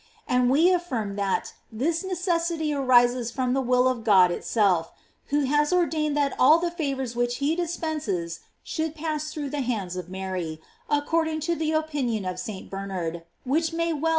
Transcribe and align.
And 0.27 0.49
we 0.49 0.73
affirm 0.73 1.15
that 1.17 1.53
this 1.71 2.03
necessity 2.03 2.73
arises 2.73 3.29
from 3.29 3.53
the 3.53 3.61
will 3.61 3.87
of 3.87 4.03
God 4.03 4.31
itself, 4.31 4.91
who 5.27 5.41
has 5.41 5.71
ordained 5.71 6.17
that 6.17 6.33
all 6.39 6.57
the 6.57 6.71
favors 6.71 7.15
which 7.15 7.35
he 7.37 7.55
dispenses 7.55 8.39
should 8.63 8.95
pass 8.95 9.31
through 9.31 9.51
the 9.51 9.61
hands 9.61 9.95
of 9.95 10.09
Mary, 10.09 10.59
according 10.89 11.39
to 11.41 11.55
the 11.55 11.73
opinion 11.73 12.25
of 12.25 12.39
St. 12.39 12.67
Bernard, 12.67 13.25
which 13.45 13.73
may 13.73 13.93
well 13.93 13.97
be 13.99 13.99
* 13.99 13.99
Maria 14.01 14.05
3de! 14.09 14.09